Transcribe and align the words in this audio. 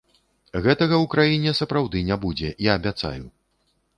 Гэтага 0.63 0.95
ў 1.03 1.05
краіне 1.13 1.51
сапраўды 1.59 2.01
не 2.09 2.17
будзе, 2.23 2.49
я 2.69 2.79
абяцаю. 2.79 3.25